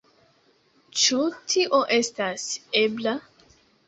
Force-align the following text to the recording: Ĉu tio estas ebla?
Ĉu 1.01 1.19
tio 1.53 1.81
estas 1.97 2.47
ebla? 2.81 3.15